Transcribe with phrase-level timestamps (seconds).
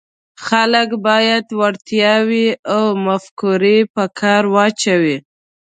[0.45, 5.17] خلک باید وړتیاوې او مفکورې په کار واچوي.